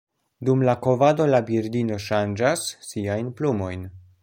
Dum 0.47 0.63
la 0.67 0.73
kovado 0.85 1.27
la 1.33 1.41
birdino 1.51 1.99
ŝanĝas 2.07 2.65
siajn 2.89 3.33
plumojn. 3.43 3.89